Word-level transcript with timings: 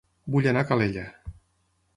Vull 0.37 0.47
anar 0.51 0.63
a 0.65 0.67
Calella 0.71 1.05